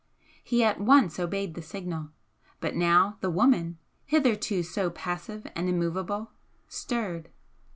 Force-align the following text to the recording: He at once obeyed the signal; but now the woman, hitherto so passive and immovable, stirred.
He 0.43 0.63
at 0.63 0.79
once 0.81 1.19
obeyed 1.19 1.53
the 1.53 1.61
signal; 1.61 2.09
but 2.59 2.73
now 2.75 3.17
the 3.21 3.29
woman, 3.29 3.77
hitherto 4.07 4.63
so 4.63 4.89
passive 4.89 5.45
and 5.55 5.69
immovable, 5.69 6.31
stirred. 6.67 7.29